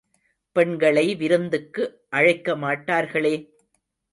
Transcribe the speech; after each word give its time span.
பெண்களை 0.55 1.15
விருந்துக்கு 1.15 1.83
அழைக்கமாட்டார்களே? 2.11 3.35